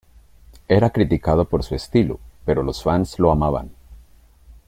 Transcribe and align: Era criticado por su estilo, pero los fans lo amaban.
Era 0.67 0.89
criticado 0.89 1.45
por 1.45 1.61
su 1.61 1.75
estilo, 1.75 2.19
pero 2.43 2.63
los 2.63 2.81
fans 2.81 3.19
lo 3.19 3.29
amaban. 3.31 3.69